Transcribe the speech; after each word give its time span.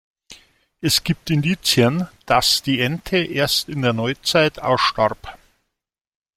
Es 0.79 1.03
gibt 1.03 1.29
Indizien, 1.29 2.07
dass 2.25 2.63
die 2.63 2.79
Ente 2.79 3.17
erst 3.17 3.69
in 3.69 3.83
der 3.83 3.93
Neuzeit 3.93 4.59
ausstarb. 4.59 5.37